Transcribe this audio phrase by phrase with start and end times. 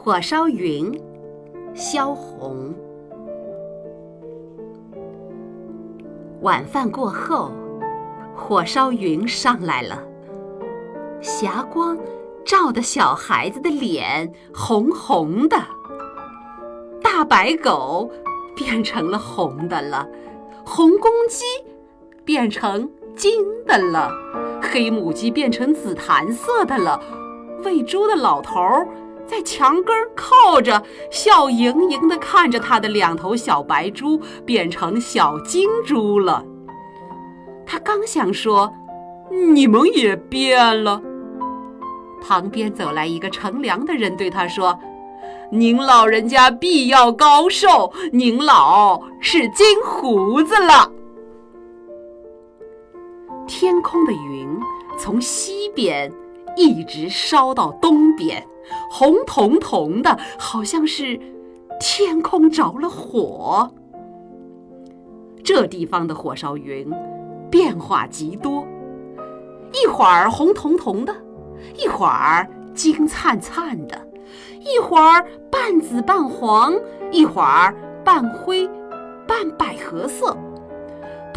[0.00, 0.96] 火烧云，
[1.74, 2.72] 萧红。
[6.40, 7.50] 晚饭过后，
[8.32, 10.00] 火烧云上来了，
[11.20, 11.98] 霞光
[12.44, 15.56] 照得小孩子的脸红红的，
[17.02, 18.08] 大白狗
[18.54, 20.08] 变成了红的了，
[20.64, 21.44] 红公鸡
[22.24, 24.12] 变成金的了，
[24.62, 27.02] 黑母鸡变成紫檀色的了，
[27.64, 28.88] 喂猪的老头儿。
[29.28, 36.42] 在墙根靠着，笑盈盈地看着他的两头小白猪变成小金猪了。
[37.66, 38.72] 他刚想说
[39.52, 41.02] ：“你们也变了。”
[42.26, 44.78] 旁边走来一个乘凉的人，对他说
[45.52, 50.90] ：“您老人家必要高寿，您老是金胡子了。”
[53.46, 54.48] 天空的云
[54.96, 56.10] 从西边。
[56.58, 58.44] 一直烧到东边，
[58.90, 61.18] 红彤彤的，好像是
[61.78, 63.70] 天空着了火。
[65.44, 66.92] 这地方的火烧云
[67.48, 68.66] 变化极多，
[69.72, 71.14] 一会儿红彤彤的，
[71.76, 73.96] 一会儿金灿灿的，
[74.60, 76.74] 一会儿半紫半黄，
[77.12, 77.72] 一会儿
[78.04, 78.68] 半灰
[79.28, 80.36] 半百合色。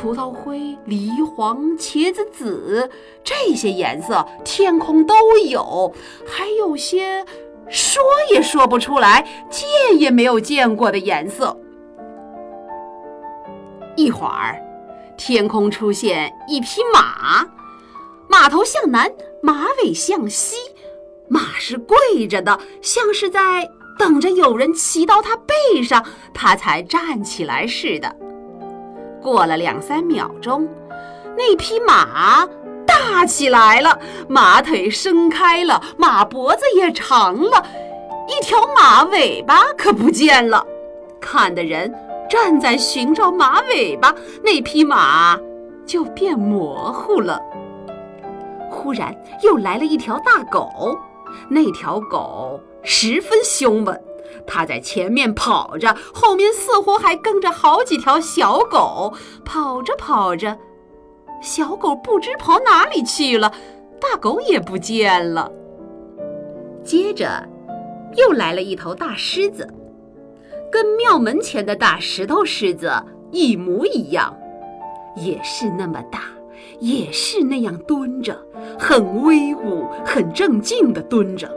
[0.00, 2.88] 葡萄灰、梨黄、茄子紫，
[3.24, 5.92] 这些颜色天空都有，
[6.24, 7.26] 还有些
[7.68, 9.68] 说也说不出来、见
[9.98, 11.58] 也没有见过的颜色。
[13.96, 14.62] 一会儿，
[15.16, 17.44] 天空出现一匹马，
[18.28, 19.10] 马头向南，
[19.42, 20.54] 马尾向西，
[21.28, 23.68] 马是跪着的，像是在
[23.98, 28.14] 等着有人骑到它背上，它才站起来似的。
[29.22, 30.68] 过了两三秒钟，
[31.36, 32.48] 那匹马
[32.86, 37.64] 大起来了，马腿伸开了，马脖子也长了，
[38.26, 40.64] 一条马尾巴可不见了。
[41.20, 41.92] 看的人
[42.30, 45.38] 站在寻找马尾巴，那匹马
[45.84, 47.40] 就变模糊了。
[48.70, 50.96] 忽然又来了一条大狗，
[51.48, 53.98] 那条狗十分凶猛。
[54.46, 59.12] 他在前面跑着，后面似乎还跟着好几条小狗。
[59.44, 60.56] 跑着跑着，
[61.42, 63.52] 小狗不知跑哪里去了，
[64.00, 65.50] 大狗也不见了。
[66.82, 67.46] 接着，
[68.16, 69.68] 又来了一头大狮子，
[70.70, 72.92] 跟庙门前的大石头狮子
[73.30, 74.34] 一模一样，
[75.16, 76.22] 也是那么大，
[76.80, 78.38] 也是那样蹲着，
[78.78, 81.50] 很威武、很正经地蹲着。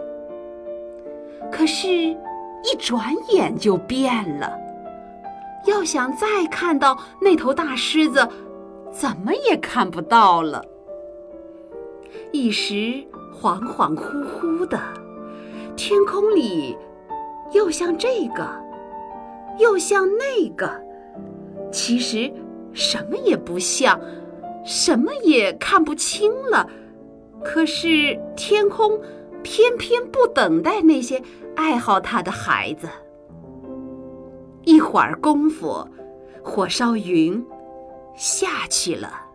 [1.52, 2.16] 可是。
[2.64, 4.52] 一转眼就变了。
[5.66, 8.28] 要想再看到那头大狮子，
[8.92, 10.66] 怎么也看不到了。
[12.32, 12.74] 一时
[13.40, 14.80] 恍恍惚惚的，
[15.76, 16.76] 天空里
[17.52, 18.48] 又像这个，
[19.60, 20.70] 又像那个，
[21.72, 22.32] 其实
[22.74, 24.00] 什么也不像，
[24.66, 26.68] 什么也看不清了。
[27.44, 29.00] 可是天空
[29.44, 31.22] 偏偏不等待那些。
[31.56, 32.88] 爱好他的孩子。
[34.64, 35.88] 一会儿功夫，
[36.44, 37.44] 火烧云
[38.16, 39.31] 下去了。